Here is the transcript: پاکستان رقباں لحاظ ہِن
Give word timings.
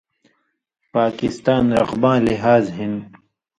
پاکستان 0.93 1.63
رقباں 1.79 2.17
لحاظ 2.27 2.63
ہِن 2.77 2.93